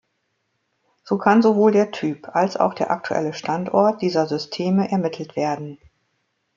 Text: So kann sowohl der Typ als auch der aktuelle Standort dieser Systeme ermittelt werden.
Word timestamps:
So 1.03 1.19
kann 1.19 1.43
sowohl 1.43 1.71
der 1.73 1.91
Typ 1.91 2.35
als 2.35 2.57
auch 2.57 2.73
der 2.73 2.89
aktuelle 2.89 3.33
Standort 3.33 4.01
dieser 4.01 4.25
Systeme 4.25 4.89
ermittelt 4.91 5.35
werden. 5.35 5.77